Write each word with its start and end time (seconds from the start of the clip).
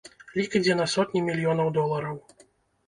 Лік 0.37 0.57
ідзе 0.59 0.77
на 0.79 0.87
сотні 0.95 1.23
мільёнаў 1.29 1.71
долараў. 1.77 2.15